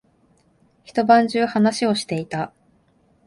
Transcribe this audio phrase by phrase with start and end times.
[0.83, 2.51] 一晩中話をしていた。